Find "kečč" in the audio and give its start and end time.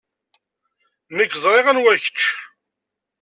2.03-2.21